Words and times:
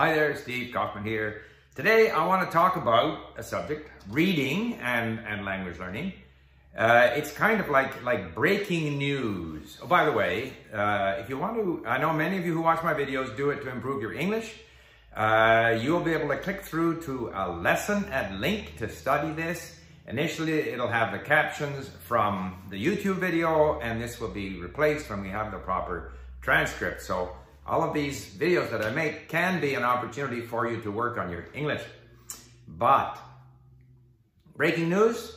Hi 0.00 0.14
there, 0.14 0.34
Steve 0.34 0.72
Kaufmann 0.72 1.04
here. 1.04 1.42
Today 1.74 2.08
I 2.08 2.24
want 2.24 2.48
to 2.48 2.50
talk 2.50 2.76
about 2.76 3.18
a 3.36 3.42
subject, 3.42 3.90
reading 4.08 4.78
and, 4.80 5.20
and 5.28 5.44
language 5.44 5.78
learning. 5.78 6.14
Uh, 6.74 7.10
it's 7.12 7.30
kind 7.30 7.60
of 7.60 7.68
like, 7.68 8.02
like 8.02 8.34
breaking 8.34 8.96
news. 8.96 9.76
Oh, 9.82 9.86
by 9.86 10.06
the 10.06 10.12
way, 10.12 10.54
uh, 10.72 11.16
if 11.18 11.28
you 11.28 11.36
want 11.36 11.56
to, 11.56 11.86
I 11.86 11.98
know 11.98 12.14
many 12.14 12.38
of 12.38 12.46
you 12.46 12.54
who 12.54 12.62
watch 12.62 12.82
my 12.82 12.94
videos 12.94 13.36
do 13.36 13.50
it 13.50 13.60
to 13.60 13.68
improve 13.68 14.00
your 14.00 14.14
English. 14.14 14.54
Uh, 15.14 15.78
you'll 15.78 16.00
be 16.00 16.14
able 16.14 16.28
to 16.28 16.38
click 16.38 16.62
through 16.62 17.02
to 17.02 17.30
a 17.34 17.50
lesson 17.50 18.06
at 18.06 18.30
LingQ 18.30 18.78
to 18.78 18.88
study 18.88 19.34
this. 19.34 19.78
Initially, 20.06 20.60
it'll 20.70 20.88
have 20.88 21.12
the 21.12 21.18
captions 21.18 21.90
from 22.06 22.56
the 22.70 22.82
YouTube 22.82 23.16
video, 23.16 23.78
and 23.80 24.00
this 24.00 24.18
will 24.18 24.28
be 24.32 24.58
replaced 24.58 25.10
when 25.10 25.20
we 25.20 25.28
have 25.28 25.52
the 25.52 25.58
proper 25.58 26.12
transcript. 26.40 27.02
So 27.02 27.36
all 27.66 27.82
of 27.82 27.94
these 27.94 28.26
videos 28.26 28.70
that 28.70 28.84
I 28.84 28.90
make 28.90 29.28
can 29.28 29.60
be 29.60 29.74
an 29.74 29.84
opportunity 29.84 30.40
for 30.40 30.68
you 30.68 30.80
to 30.82 30.90
work 30.90 31.18
on 31.18 31.30
your 31.30 31.46
English. 31.54 31.82
But 32.66 33.18
breaking 34.56 34.88
news, 34.88 35.36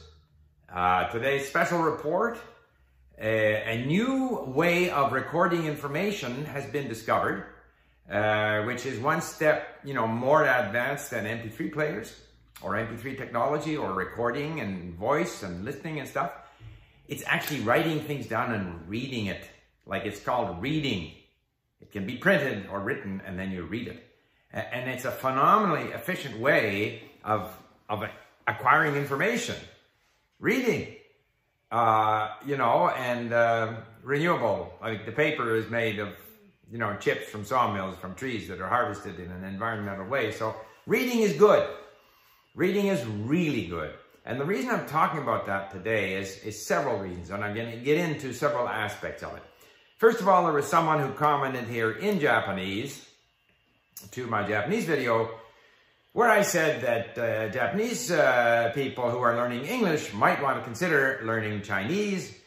uh, 0.74 1.10
today's 1.10 1.48
special 1.48 1.80
report, 1.80 2.38
uh, 3.22 3.26
a 3.26 3.86
new 3.86 4.44
way 4.48 4.90
of 4.90 5.14
recording 5.14 5.66
information 5.66 6.46
has 6.46 6.66
been 6.66 6.88
discovered, 6.88 7.46
uh, 8.12 8.64
which 8.64 8.86
is 8.86 9.00
one 9.00 9.22
step, 9.22 9.80
you 9.84 9.94
know, 9.94 10.08
more 10.08 10.44
advanced 10.44 11.12
than 11.12 11.26
MP3 11.26 11.72
players 11.72 12.20
or 12.62 12.74
MP3 12.74 13.18
technology 13.18 13.78
or 13.78 13.94
recording 13.94 14.62
and 14.62 14.96
voice 14.96 15.44
and 15.44 15.64
listening 15.64 16.00
and 16.00 16.08
stuff. 16.08 16.32
It's 17.08 17.24
actually 17.28 17.60
writing 17.62 18.00
things 18.00 18.28
down 18.28 18.54
and 18.54 18.90
reading 18.90 19.28
it. 19.28 19.48
Like 19.86 20.06
it's 20.06 20.20
called 20.20 20.62
reading 20.62 21.12
it 21.84 21.92
can 21.92 22.06
be 22.06 22.16
printed 22.16 22.66
or 22.72 22.80
written 22.80 23.22
and 23.26 23.38
then 23.38 23.52
you 23.52 23.64
read 23.64 23.90
it. 23.90 24.02
And 24.54 24.90
it's 24.90 25.04
a 25.04 25.12
phenomenally 25.12 25.92
efficient 25.92 26.40
way 26.40 27.04
of, 27.26 27.52
of 27.90 28.06
acquiring 28.48 28.96
information. 28.96 29.56
Reading, 30.40 30.96
uh, 31.72 32.30
you 32.46 32.56
know, 32.56 32.88
and 32.90 33.34
uh, 33.34 33.74
renewable. 34.02 34.74
Like 34.82 35.06
the 35.06 35.12
paper 35.12 35.56
is 35.56 35.70
made 35.70 36.00
of, 36.00 36.10
you 36.72 36.78
know, 36.78 36.96
chips 37.02 37.30
from 37.30 37.44
sawmills, 37.44 37.98
from 37.98 38.16
trees 38.16 38.48
that 38.48 38.62
are 38.62 38.70
harvested 38.70 39.20
in 39.20 39.30
an 39.30 39.44
environmental 39.44 40.06
way. 40.06 40.32
So 40.32 40.56
reading 40.86 41.20
is 41.20 41.34
good. 41.34 41.68
Reading 42.56 42.88
is 42.88 43.04
really 43.06 43.66
good. 43.66 43.94
And 44.26 44.40
the 44.40 44.46
reason 44.46 44.70
I'm 44.70 44.86
talking 44.86 45.22
about 45.22 45.48
that 45.48 45.72
today 45.72 46.14
is, 46.14 46.38
is 46.44 46.66
several 46.66 46.98
reasons, 47.00 47.30
and 47.32 47.44
I'm 47.44 47.54
going 47.54 47.72
to 47.72 47.78
get 47.78 47.98
into 47.98 48.32
several 48.32 48.70
aspects 48.70 49.22
of 49.22 49.36
it. 49.36 49.44
First 50.04 50.20
of 50.20 50.28
all, 50.28 50.44
there 50.44 50.52
was 50.52 50.68
someone 50.68 51.00
who 51.00 51.14
commented 51.14 51.64
here 51.70 51.90
in 51.90 52.20
Japanese 52.20 53.08
to 54.12 54.28
my 54.28 54.46
Japanese 54.46 54.84
video 54.84 55.30
where 56.12 56.30
I 56.30 56.42
said 56.42 56.82
that 56.82 57.18
uh, 57.18 57.48
Japanese 57.54 58.12
uh, 58.12 58.74
people 58.76 59.10
who 59.10 59.20
are 59.20 59.38
learning 59.38 59.64
English 59.64 60.12
might 60.12 60.44
want 60.44 60.58
to 60.58 60.64
consider 60.66 61.22
learning 61.24 61.62
Chinese 61.62 62.38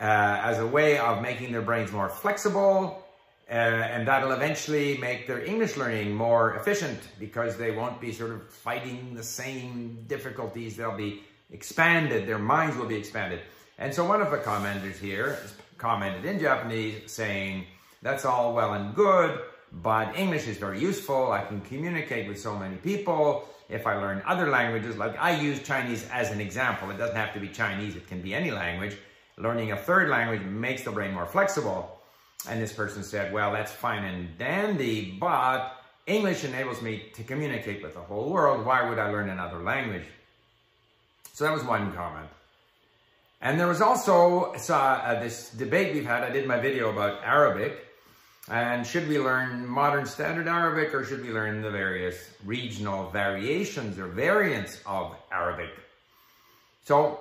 uh, 0.00 0.02
as 0.02 0.58
a 0.58 0.66
way 0.66 0.98
of 0.98 1.22
making 1.22 1.52
their 1.52 1.62
brains 1.62 1.92
more 1.92 2.08
flexible 2.08 3.06
uh, 3.48 3.52
and 3.52 4.08
that'll 4.08 4.32
eventually 4.32 4.98
make 4.98 5.28
their 5.28 5.44
English 5.44 5.76
learning 5.76 6.12
more 6.12 6.56
efficient 6.56 6.98
because 7.20 7.56
they 7.56 7.70
won't 7.70 8.00
be 8.00 8.10
sort 8.10 8.32
of 8.32 8.50
fighting 8.50 9.14
the 9.14 9.22
same 9.22 10.02
difficulties. 10.08 10.76
They'll 10.76 10.96
be 10.96 11.22
expanded, 11.52 12.26
their 12.26 12.40
minds 12.40 12.76
will 12.76 12.86
be 12.88 12.96
expanded. 12.96 13.42
And 13.78 13.94
so 13.94 14.04
one 14.04 14.22
of 14.22 14.32
the 14.32 14.38
commenters 14.38 14.98
here 14.98 15.38
commented 15.78 16.24
in 16.24 16.38
Japanese 16.38 17.10
saying, 17.10 17.66
that's 18.02 18.24
all 18.24 18.54
well 18.54 18.74
and 18.74 18.94
good, 18.94 19.40
but 19.72 20.16
English 20.16 20.46
is 20.46 20.58
very 20.58 20.80
useful. 20.80 21.32
I 21.32 21.44
can 21.44 21.60
communicate 21.62 22.28
with 22.28 22.40
so 22.40 22.56
many 22.56 22.76
people. 22.76 23.48
If 23.68 23.86
I 23.86 23.96
learn 23.96 24.22
other 24.26 24.48
languages, 24.48 24.96
like 24.96 25.18
I 25.18 25.40
use 25.40 25.60
Chinese 25.62 26.08
as 26.10 26.30
an 26.30 26.40
example. 26.40 26.90
It 26.90 26.98
doesn't 26.98 27.16
have 27.16 27.34
to 27.34 27.40
be 27.40 27.48
Chinese. 27.48 27.96
It 27.96 28.06
can 28.06 28.22
be 28.22 28.32
any 28.32 28.52
language. 28.52 28.96
Learning 29.38 29.72
a 29.72 29.76
third 29.76 30.08
language 30.08 30.42
makes 30.42 30.82
the 30.82 30.92
brain 30.92 31.12
more 31.12 31.26
flexible. 31.26 32.00
And 32.48 32.62
this 32.62 32.72
person 32.72 33.02
said, 33.02 33.32
well, 33.32 33.52
that's 33.52 33.72
fine 33.72 34.04
and 34.04 34.38
dandy, 34.38 35.16
but 35.18 35.76
English 36.06 36.44
enables 36.44 36.80
me 36.80 37.10
to 37.14 37.24
communicate 37.24 37.82
with 37.82 37.94
the 37.94 38.00
whole 38.00 38.30
world. 38.30 38.64
Why 38.64 38.88
would 38.88 38.98
I 38.98 39.10
learn 39.10 39.28
another 39.30 39.58
language? 39.58 40.04
So 41.32 41.44
that 41.44 41.52
was 41.52 41.64
one 41.64 41.92
comment. 41.92 42.28
And 43.46 43.60
there 43.60 43.68
was 43.68 43.80
also 43.80 44.54
uh, 44.54 45.20
this 45.20 45.50
debate 45.50 45.94
we've 45.94 46.04
had. 46.04 46.24
I 46.24 46.30
did 46.30 46.48
my 46.48 46.58
video 46.58 46.90
about 46.90 47.22
Arabic. 47.22 47.78
And 48.48 48.84
should 48.84 49.06
we 49.06 49.20
learn 49.20 49.64
modern 49.68 50.04
standard 50.04 50.48
Arabic 50.48 50.92
or 50.92 51.04
should 51.04 51.24
we 51.24 51.30
learn 51.30 51.62
the 51.62 51.70
various 51.70 52.16
regional 52.44 53.08
variations 53.10 54.00
or 54.00 54.08
variants 54.08 54.80
of 54.84 55.14
Arabic? 55.30 55.70
So 56.82 57.20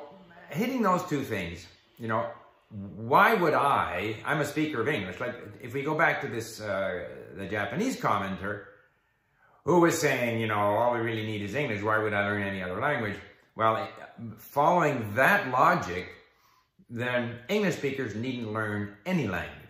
hitting 0.49 0.81
those 0.81 1.03
two 1.05 1.21
things, 1.21 1.67
you 1.99 2.07
know, 2.07 2.25
why 2.95 3.35
would 3.35 3.53
I, 3.53 4.15
I'm 4.25 4.41
a 4.41 4.45
speaker 4.45 4.81
of 4.81 4.87
English, 4.87 5.19
like 5.19 5.35
if 5.61 5.75
we 5.75 5.83
go 5.83 5.93
back 5.93 6.21
to 6.21 6.27
this, 6.27 6.59
uh, 6.59 7.07
the 7.37 7.45
Japanese 7.45 8.01
commenter 8.01 8.63
who 9.63 9.79
was 9.81 10.01
saying, 10.01 10.39
you 10.39 10.47
know, 10.47 10.57
all 10.57 10.95
we 10.95 11.01
really 11.01 11.27
need 11.27 11.43
is 11.43 11.53
English, 11.53 11.83
why 11.83 11.99
would 11.99 12.15
I 12.15 12.25
learn 12.25 12.41
any 12.41 12.63
other 12.63 12.81
language? 12.81 13.17
Well, 13.55 13.87
following 14.37 15.13
that 15.15 15.49
logic, 15.49 16.09
then 16.89 17.37
English 17.47 17.75
speakers 17.77 18.13
needn't 18.13 18.51
learn 18.51 18.97
any 19.05 19.27
language. 19.27 19.61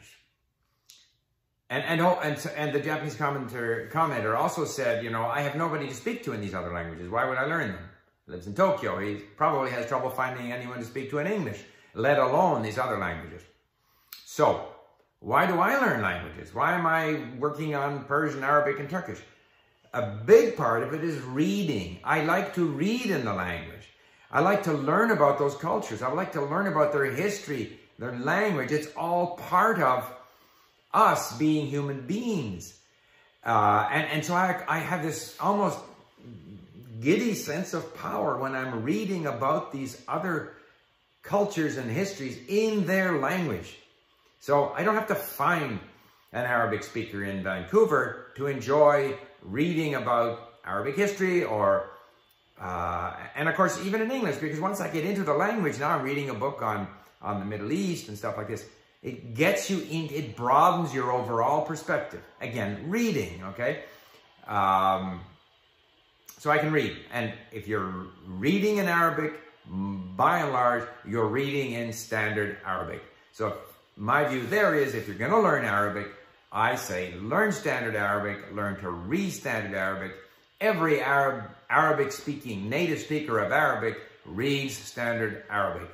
And, 1.70 1.84
and, 1.84 2.02
and, 2.02 2.52
and 2.56 2.74
the 2.74 2.80
Japanese 2.80 3.16
commenter, 3.16 3.92
commenter 3.92 4.38
also 4.38 4.66
said, 4.66 5.04
you 5.04 5.10
know, 5.10 5.26
I 5.26 5.42
have 5.42 5.56
nobody 5.56 5.88
to 5.88 5.94
speak 5.94 6.24
to 6.24 6.34
in 6.34 6.42
these 6.42 6.54
other 6.54 6.74
languages. 6.74 7.10
Why 7.10 7.28
would 7.28 7.38
I 7.38 7.46
learn 7.46 7.70
them? 7.74 7.90
He 8.26 8.32
lives 8.32 8.48
in 8.48 8.56
Tokyo. 8.56 9.00
He 9.00 9.16
probably 9.16 9.72
has 9.72 9.88
trouble 9.88 10.10
finding 10.10 10.52
anyone 10.52 10.80
to 10.80 10.86
speak 10.86 11.10
to 11.12 11.20
in 11.20 11.28
English, 11.28 11.64
let 11.94 12.20
alone 12.20 12.62
these 12.62 12.78
other 12.78 12.98
languages. 12.98 13.42
So, 14.26 14.68
why 15.20 15.46
do 15.46 15.60
I 15.60 15.78
learn 15.78 16.02
languages? 16.02 16.54
Why 16.54 16.74
am 16.74 16.86
I 16.86 17.24
working 17.40 17.76
on 17.76 18.06
Persian, 18.06 18.44
Arabic, 18.44 18.80
and 18.80 18.90
Turkish? 18.90 19.20
A 19.96 20.02
big 20.26 20.58
part 20.58 20.84
of 20.84 20.94
it 20.94 21.06
is 21.06 21.22
reading. 21.22 22.00
I 22.04 22.26
like 22.26 22.56
to 22.56 22.66
read 22.66 23.06
in 23.06 23.24
the 23.24 23.34
language. 23.34 23.88
I 24.30 24.42
like 24.42 24.64
to 24.64 24.74
learn 24.74 25.12
about 25.12 25.40
those 25.40 25.56
cultures. 25.56 26.02
I 26.02 26.12
like 26.12 26.34
to 26.34 26.42
learn 26.42 26.68
about 26.68 26.92
their 26.92 27.06
history, 27.06 27.80
their 27.98 28.12
language. 28.12 28.74
It's 28.74 28.90
all 28.98 29.38
part 29.38 29.80
of 29.80 30.12
us 30.94 31.38
being 31.38 31.68
human 31.68 32.06
beings. 32.06 32.78
Uh, 33.46 33.88
and, 33.90 34.06
and 34.10 34.26
so 34.26 34.34
I, 34.34 34.62
I 34.68 34.80
have 34.80 35.02
this 35.02 35.38
almost 35.40 35.80
giddy 37.00 37.34
sense 37.34 37.74
of 37.74 37.96
power 37.96 38.38
when 38.38 38.54
I'm 38.54 38.84
reading 38.84 39.28
about 39.28 39.72
these 39.72 40.02
other 40.10 40.58
cultures 41.22 41.78
and 41.78 41.90
histories 41.90 42.38
in 42.50 42.86
their 42.86 43.18
language. 43.20 43.78
So 44.42 44.74
I 44.76 44.84
don't 44.84 44.96
have 44.96 45.08
to 45.08 45.16
find 45.16 45.80
an 46.34 46.44
Arabic 46.44 46.84
speaker 46.84 47.24
in 47.24 47.44
Vancouver 47.44 48.34
to 48.36 48.48
enjoy 48.48 49.18
reading 49.46 49.96
about 49.96 50.56
Arabic 50.66 50.96
history 50.96 51.44
or 51.44 51.90
uh, 52.60 53.14
and 53.36 53.50
of 53.50 53.56
course, 53.56 53.84
even 53.86 54.02
in 54.02 54.12
English, 54.12 54.38
because 54.38 54.60
once 54.60 54.80
I 54.80 54.90
get 54.90 55.06
into 55.06 55.24
the 55.24 55.34
language, 55.34 55.78
now 55.80 55.90
I'm 55.90 56.04
reading 56.04 56.30
a 56.30 56.34
book 56.34 56.62
on, 56.62 56.88
on 57.22 57.40
the 57.40 57.46
Middle 57.46 57.72
East 57.72 58.08
and 58.08 58.18
stuff 58.18 58.38
like 58.38 58.48
this. 58.48 58.66
It 59.04 59.36
gets 59.36 59.70
you 59.70 59.86
in, 59.90 60.10
it 60.10 60.36
broadens 60.36 60.94
your 60.94 61.12
overall 61.12 61.66
perspective. 61.66 62.24
Again, 62.42 62.90
reading, 62.90 63.44
okay? 63.50 63.84
Um, 64.48 65.22
so 66.40 66.50
I 66.50 66.58
can 66.58 66.72
read. 66.72 66.96
And 67.12 67.34
if 67.52 67.68
you're 67.68 68.08
reading 68.26 68.78
in 68.78 68.88
Arabic, 68.88 69.34
by 69.68 70.40
and 70.40 70.54
large, 70.54 70.88
you're 71.06 71.28
reading 71.28 71.74
in 71.74 71.92
standard 71.92 72.58
Arabic. 72.66 73.04
So 73.34 73.58
my 73.98 74.26
view 74.26 74.46
there 74.48 74.76
is 74.76 74.96
if 74.96 75.08
you're 75.08 75.18
going 75.18 75.32
to 75.32 75.42
learn 75.42 75.66
Arabic, 75.66 76.08
I 76.56 76.76
say 76.76 77.14
learn 77.16 77.52
standard 77.52 77.96
Arabic, 77.96 78.54
learn 78.54 78.80
to 78.80 78.90
read 78.90 79.32
standard 79.32 79.78
Arabic, 79.78 80.14
Every 80.62 81.02
Arab, 81.02 81.52
Arabic 81.70 82.14
speaking 82.14 82.70
native 82.70 83.00
speaker 83.00 83.40
of 83.40 83.52
Arabic 83.52 83.98
reads 84.26 84.78
standard 84.78 85.44
Arabic. 85.50 85.90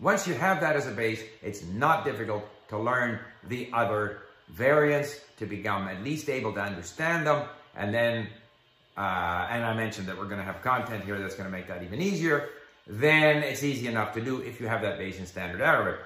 Once 0.00 0.26
you 0.26 0.32
have 0.34 0.60
that 0.60 0.74
as 0.74 0.86
a 0.86 0.90
base, 0.90 1.22
it's 1.42 1.62
not 1.64 2.04
difficult 2.04 2.48
to 2.68 2.78
learn 2.78 3.20
the 3.48 3.68
other 3.74 4.22
variants 4.48 5.20
to 5.36 5.44
become 5.44 5.86
at 5.86 6.02
least 6.02 6.30
able 6.30 6.52
to 6.54 6.60
understand 6.60 7.26
them. 7.26 7.46
And 7.76 7.92
then, 7.92 8.28
uh, 8.96 9.48
and 9.50 9.64
I 9.64 9.74
mentioned 9.74 10.08
that 10.08 10.16
we're 10.16 10.24
going 10.24 10.38
to 10.38 10.44
have 10.44 10.62
content 10.62 11.04
here 11.04 11.18
that's 11.18 11.34
going 11.34 11.48
to 11.48 11.52
make 11.52 11.68
that 11.68 11.82
even 11.82 12.00
easier. 12.00 12.48
Then 12.86 13.42
it's 13.42 13.62
easy 13.62 13.86
enough 13.86 14.14
to 14.14 14.22
do 14.22 14.40
if 14.40 14.60
you 14.60 14.66
have 14.66 14.80
that 14.80 14.96
base 14.96 15.18
in 15.18 15.26
standard 15.26 15.60
Arabic. 15.60 16.00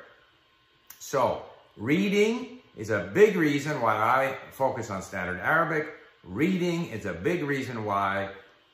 So 0.99 1.43
reading 1.77 2.60
is 2.77 2.91
a 2.91 3.11
big 3.13 3.37
reason 3.37 3.81
why 3.81 3.95
I 3.95 4.37
focus 4.53 4.91
on 4.91 5.03
standard 5.03 5.41
Arabic. 5.41 5.89
Reading 6.25 6.87
is 6.87 7.07
a 7.07 7.13
big 7.13 7.43
reason 7.45 7.85
why 7.85 8.31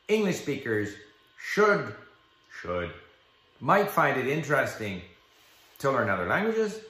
English 0.09 0.37
speakers 0.37 0.91
should, 1.39 1.95
should, 2.61 2.91
might 3.61 3.91
find 3.91 4.19
it 4.19 4.27
interesting 4.27 5.01
to 5.79 5.91
learn 5.91 6.09
other 6.09 6.27
languages. 6.27 6.81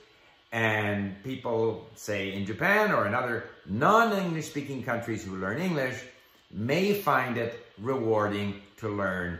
And 0.52 1.22
people 1.22 1.86
say 1.94 2.32
in 2.32 2.46
Japan 2.46 2.92
or 2.92 3.06
in 3.06 3.14
other 3.14 3.44
non-English 3.66 4.46
speaking 4.46 4.82
countries 4.82 5.24
who 5.24 5.36
learn 5.36 5.60
English, 5.60 6.02
may 6.50 6.94
find 6.94 7.36
it 7.36 7.66
rewarding 7.78 8.62
to 8.78 8.88
learn 8.88 9.38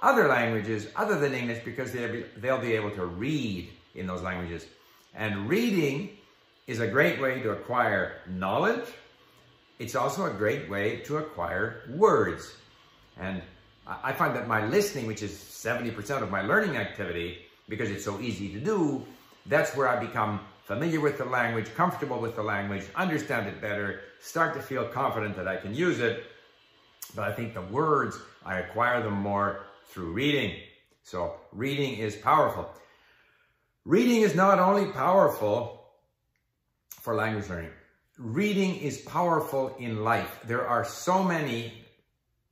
other 0.00 0.28
languages 0.28 0.86
other 0.96 1.18
than 1.18 1.34
English 1.34 1.62
because 1.64 1.92
they'll 1.92 2.12
be, 2.12 2.24
they'll 2.36 2.60
be 2.60 2.72
able 2.72 2.90
to 2.92 3.04
read 3.04 3.68
in 3.94 4.06
those 4.06 4.22
languages. 4.22 4.66
And 5.14 5.48
reading 5.48 6.16
is 6.70 6.78
a 6.78 6.86
great 6.86 7.20
way 7.20 7.40
to 7.40 7.50
acquire 7.50 8.20
knowledge. 8.28 8.86
It's 9.80 9.96
also 9.96 10.26
a 10.26 10.30
great 10.30 10.70
way 10.70 10.98
to 10.98 11.16
acquire 11.16 11.82
words. 11.88 12.54
And 13.18 13.42
I 13.88 14.12
find 14.12 14.36
that 14.36 14.46
my 14.46 14.64
listening, 14.66 15.08
which 15.08 15.20
is 15.20 15.32
70% 15.32 16.22
of 16.22 16.30
my 16.30 16.42
learning 16.42 16.76
activity, 16.76 17.38
because 17.68 17.90
it's 17.90 18.04
so 18.04 18.20
easy 18.20 18.52
to 18.52 18.60
do, 18.60 19.04
that's 19.46 19.74
where 19.74 19.88
I 19.88 19.98
become 19.98 20.38
familiar 20.62 21.00
with 21.00 21.18
the 21.18 21.24
language, 21.24 21.74
comfortable 21.74 22.20
with 22.20 22.36
the 22.36 22.44
language, 22.44 22.84
understand 22.94 23.48
it 23.48 23.60
better, 23.60 24.02
start 24.20 24.54
to 24.54 24.62
feel 24.62 24.84
confident 24.84 25.34
that 25.34 25.48
I 25.48 25.56
can 25.56 25.74
use 25.74 25.98
it. 25.98 26.22
But 27.16 27.24
I 27.24 27.32
think 27.32 27.52
the 27.52 27.62
words, 27.62 28.16
I 28.46 28.60
acquire 28.60 29.02
them 29.02 29.14
more 29.14 29.64
through 29.88 30.12
reading. 30.12 30.54
So 31.02 31.34
reading 31.50 31.98
is 31.98 32.14
powerful. 32.14 32.70
Reading 33.84 34.20
is 34.20 34.36
not 34.36 34.60
only 34.60 34.92
powerful 34.92 35.79
for 37.00 37.14
language 37.14 37.48
learning, 37.48 37.70
reading 38.18 38.76
is 38.76 38.98
powerful 38.98 39.74
in 39.78 40.04
life. 40.04 40.40
There 40.44 40.68
are 40.68 40.84
so 40.84 41.22
many 41.24 41.72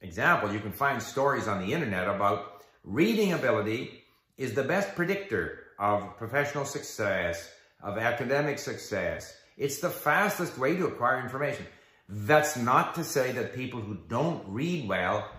examples. 0.01 0.53
You 0.53 0.61
can 0.61 0.73
find 0.73 1.03
stories 1.03 1.47
on 1.47 1.61
the 1.61 1.73
internet 1.73 2.09
about 2.09 2.63
reading 2.83 3.35
ability 3.35 4.05
is 4.37 4.55
the 4.55 4.63
best 4.63 4.95
predictor 4.95 5.65
of 5.79 6.17
professional 6.17 6.65
success, 6.65 7.51
of 7.83 7.99
academic 7.99 8.59
success. 8.59 9.37
It's 9.57 9.81
the 9.81 9.91
fastest 9.91 10.57
way 10.57 10.77
to 10.77 10.87
acquire 10.87 11.21
information. 11.21 11.67
That's 12.09 12.57
not 12.57 12.95
to 12.95 13.05
say 13.05 13.33
that 13.33 13.55
people 13.55 13.81
who 13.81 13.99
don't 14.09 14.43
read 14.49 14.89
well 14.89 15.31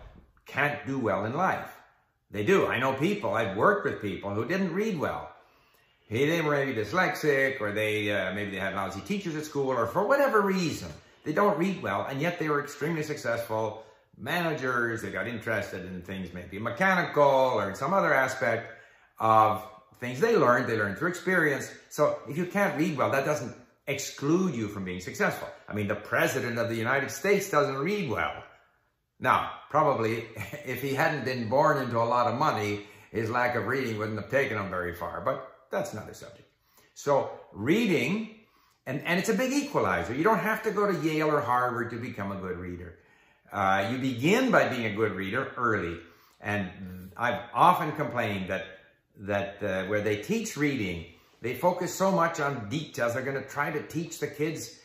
can't 0.45 0.85
do 0.85 0.99
well 0.99 1.25
in 1.25 1.33
life. 1.33 1.75
They 2.29 2.43
do. 2.43 2.67
I 2.67 2.79
know 2.79 2.93
people, 2.93 3.33
I've 3.33 3.57
worked 3.57 3.85
with 3.85 4.01
people 4.01 4.35
who 4.35 4.45
didn't 4.45 4.73
read 4.73 4.99
well. 4.99 5.28
They 6.09 6.41
were 6.41 6.51
maybe 6.51 6.73
dyslexic 6.73 7.61
or 7.61 7.71
they 7.71 8.11
uh, 8.11 8.33
maybe 8.33 8.51
they 8.51 8.57
had 8.57 8.73
lousy 8.73 9.01
teachers 9.01 9.35
at 9.35 9.45
school 9.45 9.69
or 9.69 9.85
for 9.85 10.07
whatever 10.07 10.41
reason, 10.41 10.89
they 11.23 11.33
don't 11.33 11.57
read 11.57 11.81
well 11.83 12.07
and 12.09 12.19
yet 12.19 12.39
they 12.39 12.49
were 12.49 12.63
extremely 12.63 13.03
successful 13.03 13.83
managers. 14.17 15.01
They 15.01 15.11
got 15.11 15.27
interested 15.27 15.85
in 15.85 16.01
things 16.01 16.33
maybe 16.33 16.57
mechanical 16.57 17.23
or 17.23 17.69
in 17.69 17.75
some 17.75 17.93
other 17.93 18.13
aspect 18.13 18.73
of 19.19 19.63
things 19.99 20.19
they 20.19 20.35
learned. 20.35 20.67
They 20.67 20.77
learned 20.77 20.97
through 20.97 21.09
experience. 21.09 21.71
So 21.89 22.19
if 22.27 22.37
you 22.37 22.45
can't 22.45 22.75
read 22.77 22.97
well, 22.97 23.11
that 23.11 23.25
doesn't 23.25 23.55
exclude 23.85 24.55
you 24.55 24.67
from 24.67 24.85
being 24.85 25.01
successful. 25.01 25.47
I 25.67 25.73
mean, 25.73 25.87
the 25.87 25.95
president 25.95 26.57
of 26.57 26.69
the 26.69 26.75
United 26.75 27.11
States 27.11 27.49
doesn't 27.49 27.77
read 27.77 28.09
well. 28.09 28.43
Now, 29.19 29.51
probably 29.69 30.25
if 30.65 30.81
he 30.81 30.93
hadn't 30.93 31.25
been 31.25 31.49
born 31.49 31.77
into 31.77 31.97
a 31.97 32.05
lot 32.05 32.27
of 32.27 32.39
money, 32.39 32.87
his 33.11 33.29
lack 33.29 33.55
of 33.55 33.67
reading 33.67 33.97
wouldn't 33.97 34.19
have 34.19 34.31
taken 34.31 34.57
him 34.57 34.69
very 34.69 34.95
far, 34.95 35.21
but 35.21 35.58
that's 35.69 35.93
another 35.93 36.13
subject. 36.13 36.47
So 36.93 37.29
reading, 37.53 38.35
and, 38.85 39.01
and 39.05 39.19
it's 39.19 39.29
a 39.29 39.33
big 39.33 39.51
equalizer. 39.51 40.13
You 40.13 40.23
don't 40.23 40.39
have 40.39 40.63
to 40.63 40.71
go 40.71 40.91
to 40.91 41.07
Yale 41.07 41.29
or 41.29 41.41
Harvard 41.41 41.91
to 41.91 41.97
become 41.97 42.31
a 42.31 42.35
good 42.35 42.57
reader. 42.57 42.97
Uh, 43.51 43.87
you 43.91 43.97
begin 43.97 44.51
by 44.51 44.67
being 44.67 44.85
a 44.85 44.93
good 44.93 45.13
reader 45.13 45.51
early. 45.57 45.97
And 46.41 47.11
I've 47.17 47.41
often 47.53 47.91
complained 47.93 48.49
that, 48.49 48.65
that 49.19 49.63
uh, 49.63 49.85
where 49.85 50.01
they 50.01 50.17
teach 50.17 50.57
reading, 50.57 51.05
they 51.41 51.53
focus 51.53 51.93
so 51.93 52.11
much 52.11 52.39
on 52.39 52.69
details. 52.69 53.13
They're 53.13 53.23
going 53.23 53.41
to 53.41 53.49
try 53.49 53.71
to 53.71 53.81
teach 53.87 54.19
the 54.19 54.27
kids 54.27 54.79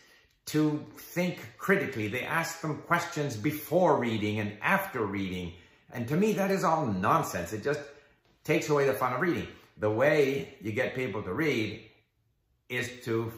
to 0.47 0.85
think 0.97 1.39
critically. 1.59 2.09
They 2.09 2.23
ask 2.23 2.61
them 2.61 2.79
questions 2.83 3.37
before 3.37 3.99
reading 3.99 4.41
and 4.41 4.57
after 4.61 5.05
reading. 5.05 5.53
And 5.93 6.07
to 6.09 6.17
me, 6.17 6.33
that 6.35 6.51
is 6.51 6.65
all 6.65 6.87
nonsense. 6.87 7.53
It 7.53 7.63
just 7.63 7.81
takes 8.45 8.69
away 8.69 8.87
the 8.87 8.93
fun 8.93 9.15
of 9.15 9.21
reading. 9.21 9.49
The 9.79 9.91
way 9.91 10.55
you 10.61 10.73
get 10.73 10.95
people 10.95 11.23
to 11.23 11.33
read 11.33 11.91
is 12.69 12.91
to 13.05 13.33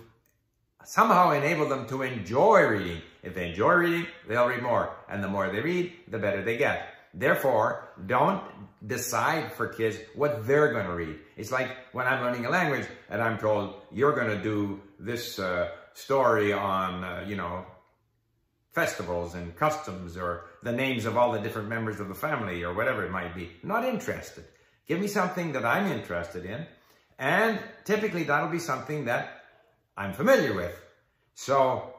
somehow 0.84 1.32
enable 1.32 1.68
them 1.68 1.86
to 1.88 2.02
enjoy 2.02 2.66
reading. 2.66 3.02
If 3.22 3.34
they 3.34 3.50
enjoy 3.50 3.74
reading, 3.74 4.06
they'll 4.28 4.46
read 4.46 4.62
more. 4.62 4.94
And 5.08 5.22
the 5.22 5.28
more 5.28 5.50
they 5.50 5.60
read, 5.60 5.92
the 6.08 6.18
better 6.18 6.42
they 6.42 6.56
get. 6.56 6.88
Therefore, 7.12 7.88
don't 8.06 8.42
decide 8.86 9.52
for 9.52 9.68
kids 9.68 9.96
what 10.14 10.46
they're 10.46 10.72
going 10.72 10.86
to 10.86 10.92
read. 10.92 11.18
It's 11.36 11.50
like 11.50 11.74
when 11.92 12.06
I'm 12.06 12.22
learning 12.22 12.46
a 12.46 12.50
language 12.50 12.86
and 13.08 13.22
I'm 13.22 13.38
told, 13.38 13.74
you're 13.90 14.14
going 14.14 14.28
to 14.28 14.42
do 14.42 14.80
this 15.00 15.38
uh, 15.38 15.70
story 15.94 16.52
on, 16.52 17.02
uh, 17.02 17.24
you 17.26 17.36
know, 17.36 17.64
festivals 18.72 19.34
and 19.34 19.56
customs 19.56 20.18
or 20.18 20.44
the 20.62 20.72
names 20.72 21.06
of 21.06 21.16
all 21.16 21.32
the 21.32 21.40
different 21.40 21.68
members 21.68 21.98
of 21.98 22.08
the 22.08 22.14
family 22.14 22.62
or 22.62 22.74
whatever 22.74 23.04
it 23.04 23.10
might 23.10 23.34
be. 23.34 23.50
Not 23.62 23.84
interested. 23.86 24.44
Give 24.86 25.00
me 25.00 25.08
something 25.08 25.52
that 25.52 25.64
I'm 25.64 25.90
interested 25.90 26.44
in. 26.44 26.66
And 27.18 27.58
typically 27.84 28.24
that'll 28.24 28.48
be 28.48 28.58
something 28.58 29.06
that 29.06 29.42
I'm 29.96 30.12
familiar 30.12 30.54
with. 30.54 30.74
So 31.34 31.94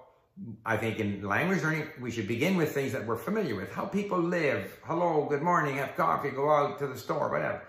I 0.65 0.77
think 0.77 0.99
in 0.99 1.21
language 1.23 1.63
learning, 1.63 1.87
we 1.99 2.11
should 2.11 2.27
begin 2.27 2.55
with 2.55 2.71
things 2.71 2.91
that 2.93 3.05
we're 3.05 3.17
familiar 3.17 3.55
with. 3.55 3.71
How 3.73 3.85
people 3.85 4.19
live. 4.19 4.77
Hello, 4.83 5.25
good 5.29 5.41
morning, 5.41 5.77
have 5.77 5.95
coffee, 5.95 6.29
go 6.29 6.51
out 6.51 6.79
to 6.79 6.87
the 6.87 6.97
store, 6.97 7.29
whatever. 7.29 7.63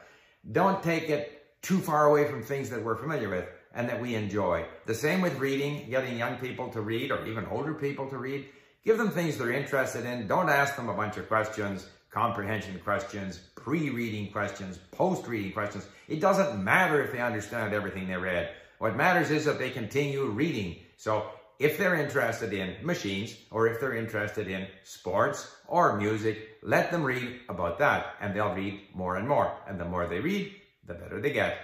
Don't 0.52 0.82
take 0.82 1.08
it 1.08 1.62
too 1.62 1.78
far 1.78 2.06
away 2.06 2.28
from 2.28 2.42
things 2.42 2.70
that 2.70 2.84
we're 2.84 2.96
familiar 2.96 3.28
with 3.28 3.46
and 3.74 3.88
that 3.88 4.00
we 4.00 4.14
enjoy. 4.14 4.64
The 4.86 4.94
same 4.94 5.20
with 5.20 5.38
reading, 5.38 5.88
getting 5.90 6.18
young 6.18 6.36
people 6.36 6.68
to 6.70 6.80
read 6.80 7.10
or 7.10 7.26
even 7.26 7.46
older 7.46 7.74
people 7.74 8.08
to 8.10 8.18
read. 8.18 8.46
Give 8.84 8.98
them 8.98 9.10
things 9.10 9.36
they're 9.36 9.52
interested 9.52 10.04
in. 10.04 10.26
Don't 10.26 10.48
ask 10.48 10.76
them 10.76 10.88
a 10.88 10.94
bunch 10.94 11.16
of 11.16 11.28
questions, 11.28 11.88
comprehension 12.10 12.78
questions, 12.80 13.38
pre-reading 13.54 14.32
questions, 14.32 14.78
post-reading 14.92 15.52
questions. 15.52 15.86
It 16.08 16.20
doesn't 16.20 16.62
matter 16.62 17.02
if 17.02 17.12
they 17.12 17.20
understand 17.20 17.74
everything 17.74 18.08
they 18.08 18.16
read. 18.16 18.50
What 18.78 18.96
matters 18.96 19.30
is 19.30 19.44
that 19.44 19.58
they 19.58 19.70
continue 19.70 20.26
reading. 20.26 20.76
So 20.96 21.26
if 21.58 21.76
they're 21.76 21.96
interested 21.96 22.52
in 22.52 22.76
machines 22.86 23.36
or 23.50 23.66
if 23.66 23.80
they're 23.80 23.96
interested 23.96 24.48
in 24.48 24.66
sports 24.84 25.54
or 25.66 25.96
music, 25.96 26.58
let 26.62 26.90
them 26.90 27.02
read 27.02 27.40
about 27.48 27.78
that 27.80 28.14
and 28.20 28.34
they'll 28.34 28.54
read 28.54 28.80
more 28.94 29.16
and 29.16 29.28
more. 29.28 29.52
And 29.66 29.78
the 29.78 29.84
more 29.84 30.06
they 30.06 30.20
read, 30.20 30.54
the 30.86 30.94
better 30.94 31.20
they 31.20 31.32
get. 31.32 31.58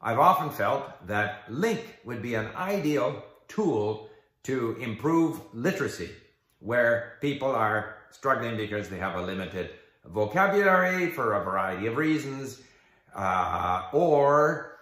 I've 0.00 0.18
often 0.18 0.50
felt 0.50 1.06
that 1.06 1.46
LingQ 1.48 1.82
would 2.04 2.22
be 2.22 2.34
an 2.34 2.48
ideal 2.56 3.22
tool 3.48 4.08
to 4.44 4.76
improve 4.80 5.40
literacy, 5.52 6.10
where 6.58 7.18
people 7.20 7.50
are 7.50 7.96
struggling 8.10 8.56
because 8.56 8.88
they 8.88 8.98
have 8.98 9.14
a 9.16 9.22
limited 9.22 9.70
vocabulary 10.06 11.08
for 11.10 11.34
a 11.34 11.44
variety 11.44 11.86
of 11.86 11.96
reasons, 11.96 12.60
uh, 13.14 13.88
or 13.92 14.78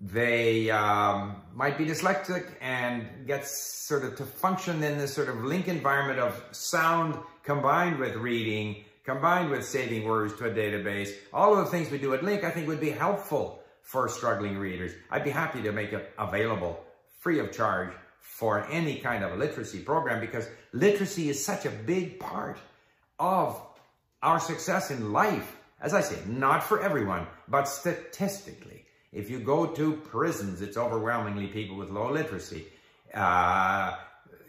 they 0.00 0.70
um, 0.70 1.36
might 1.54 1.78
be 1.78 1.84
dyslexic 1.84 2.46
and 2.60 3.06
get 3.26 3.46
sort 3.46 4.04
of 4.04 4.16
to 4.16 4.24
function 4.24 4.82
in 4.82 4.98
this 4.98 5.14
sort 5.14 5.28
of 5.28 5.36
LingQ 5.36 5.68
environment 5.68 6.18
of 6.18 6.42
sound 6.50 7.16
combined 7.44 7.98
with 7.98 8.16
reading, 8.16 8.84
combined 9.04 9.50
with 9.50 9.64
saving 9.64 10.04
words 10.04 10.34
to 10.38 10.46
a 10.46 10.50
database. 10.50 11.10
All 11.32 11.56
of 11.56 11.64
the 11.64 11.70
things 11.70 11.90
we 11.90 11.98
do 11.98 12.14
at 12.14 12.20
LingQ, 12.20 12.44
I 12.44 12.50
think 12.50 12.66
would 12.66 12.80
be 12.80 12.90
helpful 12.90 13.62
for 13.82 14.08
struggling 14.08 14.58
readers. 14.58 14.92
I'd 15.10 15.24
be 15.24 15.30
happy 15.30 15.62
to 15.62 15.72
make 15.72 15.92
it 15.92 16.12
available 16.18 16.84
free 17.20 17.38
of 17.38 17.52
charge 17.52 17.92
for 18.20 18.66
any 18.70 18.98
kind 18.98 19.22
of 19.22 19.32
a 19.32 19.36
literacy 19.36 19.80
program 19.80 20.20
because 20.20 20.48
literacy 20.72 21.28
is 21.28 21.44
such 21.44 21.66
a 21.66 21.70
big 21.70 22.18
part 22.18 22.58
of 23.18 23.60
our 24.22 24.40
success 24.40 24.90
in 24.90 25.12
life. 25.12 25.56
As 25.80 25.94
I 25.94 26.00
say, 26.00 26.18
not 26.26 26.62
for 26.62 26.80
everyone, 26.80 27.26
but 27.48 27.64
statistically. 27.64 28.84
If 29.12 29.28
you 29.28 29.40
go 29.40 29.66
to 29.66 29.94
prisons, 29.94 30.62
it's 30.62 30.76
overwhelmingly 30.76 31.48
people 31.48 31.76
with 31.76 31.90
low 31.90 32.10
literacy. 32.10 32.66
Uh, 33.12 33.96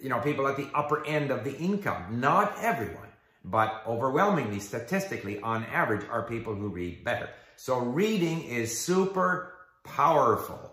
you 0.01 0.09
know, 0.09 0.19
people 0.19 0.47
at 0.47 0.57
the 0.57 0.69
upper 0.73 1.05
end 1.05 1.31
of 1.31 1.43
the 1.43 1.57
income. 1.57 2.19
Not 2.19 2.55
everyone, 2.59 3.07
but 3.43 3.81
overwhelmingly, 3.87 4.59
statistically, 4.59 5.39
on 5.41 5.65
average, 5.65 6.05
are 6.09 6.23
people 6.23 6.53
who 6.53 6.67
read 6.69 7.03
better. 7.03 7.29
So 7.55 7.79
reading 7.79 8.43
is 8.43 8.77
super 8.77 9.55
powerful. 9.83 10.71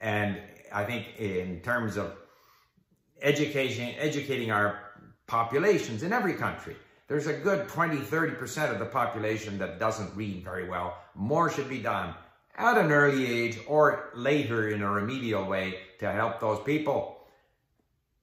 And 0.00 0.40
I 0.72 0.84
think 0.84 1.06
in 1.18 1.60
terms 1.60 1.96
of 1.96 2.16
education, 3.22 3.94
educating 3.98 4.50
our 4.50 4.80
populations 5.26 6.02
in 6.02 6.12
every 6.12 6.34
country, 6.34 6.76
there's 7.08 7.26
a 7.26 7.32
good 7.32 7.68
20, 7.68 7.96
30% 7.96 8.70
of 8.70 8.78
the 8.78 8.84
population 8.84 9.58
that 9.58 9.78
doesn't 9.78 10.14
read 10.14 10.44
very 10.44 10.68
well. 10.68 10.98
More 11.14 11.50
should 11.50 11.68
be 11.68 11.80
done 11.80 12.14
at 12.56 12.76
an 12.76 12.92
early 12.92 13.26
age 13.26 13.58
or 13.66 14.10
later 14.14 14.68
in 14.68 14.82
a 14.82 14.90
remedial 14.90 15.44
way 15.46 15.78
to 16.00 16.12
help 16.12 16.38
those 16.38 16.62
people. 16.64 17.26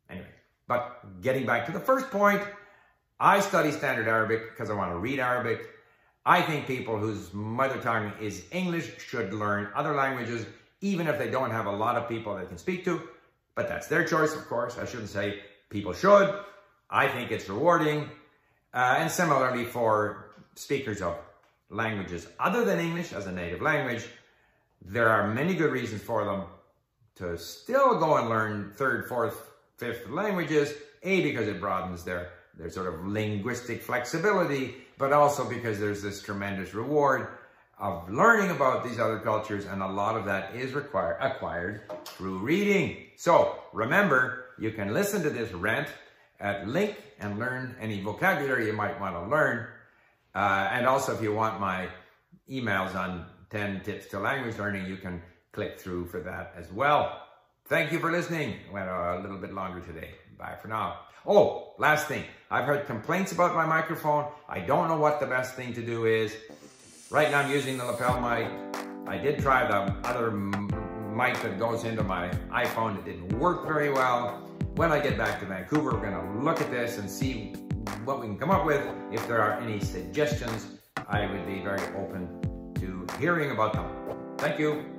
Anyway, 0.10 0.28
but 0.68 1.22
getting 1.22 1.46
back 1.46 1.66
to 1.66 1.72
the 1.72 1.80
first 1.80 2.12
point, 2.12 2.42
I 3.20 3.40
study 3.40 3.72
Standard 3.72 4.08
Arabic 4.08 4.52
because 4.52 4.70
I 4.70 4.74
want 4.74 4.92
to 4.92 4.98
read 4.98 5.20
Arabic. 5.20 5.68
I 6.26 6.42
think 6.42 6.68
people 6.68 6.98
whose 6.98 7.34
mother 7.34 7.80
tongue 7.80 8.12
is 8.22 8.44
English 8.52 9.00
should 9.00 9.34
learn 9.34 9.70
other 9.76 9.96
languages, 9.96 10.46
even 10.82 11.08
if 11.08 11.18
they 11.18 11.30
don't 11.32 11.52
have 11.52 11.66
a 11.66 11.72
lot 11.72 11.96
of 11.96 12.08
people 12.08 12.36
they 12.36 12.46
can 12.46 12.58
speak 12.58 12.84
to. 12.86 13.02
But 13.56 13.68
that's 13.68 13.88
their 13.88 14.04
choice, 14.04 14.36
of 14.36 14.48
course. 14.48 14.78
I 14.78 14.86
shouldn't 14.86 15.10
say 15.10 15.40
people 15.70 15.94
should. 15.94 16.40
I 16.90 17.08
think 17.08 17.32
it's 17.32 17.48
rewarding. 17.48 18.10
Uh, 18.76 18.98
and 19.00 19.10
similarly 19.10 19.64
for 19.64 20.36
speakers 20.56 21.02
of 21.02 21.18
languages 21.70 22.28
other 22.42 22.66
than 22.66 22.78
English 22.78 23.14
as 23.14 23.26
a 23.26 23.32
native 23.32 23.62
language, 23.62 24.06
there 24.82 25.08
are 25.08 25.34
many 25.34 25.56
good 25.56 25.72
reasons 25.72 26.02
for 26.02 26.26
them 26.26 26.44
to 27.16 27.38
still 27.38 27.98
go 27.98 28.18
and 28.18 28.28
learn 28.28 28.74
third, 28.76 29.08
fourth, 29.08 29.50
fifth 29.78 30.10
languages. 30.10 30.74
A, 31.04 31.22
because 31.22 31.48
it 31.48 31.62
broadens 31.62 32.04
their, 32.04 32.32
their 32.58 32.70
sort 32.70 32.94
of 32.94 33.08
linguistic 33.08 33.82
flexibility, 33.82 34.76
but 34.98 35.14
also 35.14 35.48
because 35.48 35.80
there's 35.80 36.02
this 36.02 36.22
tremendous 36.22 36.74
reward 36.74 37.28
of 37.80 38.10
learning 38.10 38.52
about 38.52 38.84
these 38.84 39.00
other 39.00 39.20
cultures, 39.20 39.66
and 39.66 39.82
a 39.82 39.88
lot 39.88 40.18
of 40.18 40.26
that 40.26 40.54
is 40.56 40.74
required 40.74 41.18
acquired 41.22 41.82
through 42.06 42.40
reading. 42.40 42.98
So 43.16 43.60
remember, 43.72 44.46
you 44.58 44.72
can 44.72 44.94
listen 44.94 45.22
to 45.24 45.30
this 45.30 45.52
rant 45.54 45.88
at 46.40 46.66
LingQ 46.66 46.96
and 47.20 47.40
learn 47.40 47.76
any 47.80 48.02
vocabulary 48.02 48.68
you 48.68 48.74
might 48.74 49.00
want 49.00 49.16
to 49.16 49.28
learn. 49.30 49.68
Uh, 50.34 50.70
and 50.72 50.86
also, 50.86 51.16
if 51.16 51.22
you 51.22 51.34
want 51.34 51.60
my 51.60 51.88
emails 52.50 52.96
on 52.96 53.26
10 53.50 53.82
tips 53.82 54.08
to 54.08 54.20
language 54.20 54.58
learning, 54.58 54.86
you 54.86 54.98
can 54.98 55.22
click 55.52 55.80
through 55.80 56.06
for 56.08 56.20
that 56.20 56.54
as 56.58 56.72
well. 56.72 57.22
Thank 57.68 57.92
you 57.92 58.00
for 58.00 58.12
listening. 58.12 58.56
Went 58.72 58.90
a 58.90 59.20
little 59.22 59.38
bit 59.38 59.54
longer 59.54 59.80
today. 59.80 60.12
Bye 60.38 60.56
for 60.62 60.68
now. 60.68 61.00
Oh, 61.26 61.74
last 61.80 62.08
thing. 62.08 62.24
I've 62.52 62.66
heard 62.66 62.86
complaints 62.86 63.32
about 63.32 63.56
my 63.56 63.66
microphone. 63.66 64.26
I 64.48 64.60
don't 64.60 64.88
know 64.88 64.98
what 64.98 65.20
the 65.20 65.26
best 65.26 65.56
thing 65.56 65.74
to 65.74 65.82
do 65.82 66.06
is. 66.06 66.36
Right 67.10 67.32
now 67.32 67.40
I'm 67.40 67.52
using 67.52 67.78
the 67.78 67.86
lapel 67.86 68.22
mic. 68.22 68.48
I 69.08 69.18
did 69.18 69.40
try 69.40 69.66
the 69.66 69.92
other 70.08 70.32
mic 70.32 71.42
that 71.42 71.58
goes 71.58 71.86
into 71.86 72.04
my 72.04 72.30
iPhone. 72.52 73.00
It 73.00 73.06
didn't 73.06 73.40
work 73.40 73.66
very 73.66 73.90
well. 73.90 74.46
When 74.76 74.92
I 74.92 75.00
get 75.00 75.18
back 75.18 75.40
to 75.40 75.46
Vancouver, 75.46 75.92
we're 75.92 76.12
gonna 76.12 76.44
look 76.44 76.60
at 76.60 76.70
this 76.70 76.98
and 76.98 77.10
see 77.10 77.54
what 78.04 78.20
we 78.20 78.28
can 78.28 78.38
come 78.38 78.52
up 78.52 78.66
with. 78.66 78.86
If 79.10 79.26
there 79.26 79.42
are 79.42 79.58
any 79.62 79.80
suggestions, 79.80 80.68
I 81.08 81.26
would 81.28 81.48
be 81.48 81.62
very 81.62 81.80
open 81.96 82.74
to 82.82 83.08
hearing 83.18 83.52
about 83.52 83.72
them. 83.72 83.86
Thank 84.38 84.60
you. 84.60 84.95